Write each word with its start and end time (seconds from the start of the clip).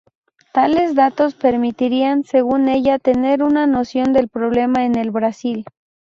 Tales 0.51 0.95
datos 0.95 1.35
permitirían, 1.35 2.23
según 2.23 2.69
ella, 2.69 2.97
tener 2.97 3.43
una 3.43 3.67
noción 3.67 4.13
del 4.13 4.29
problema 4.29 4.83
en 4.83 4.95
el 4.95 5.11
Brasil. 5.11 5.63